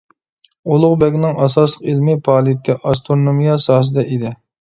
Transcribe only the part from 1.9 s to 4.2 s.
ئىلمىي پائالىيىتى ئاسترونومىيە ساھەسىدە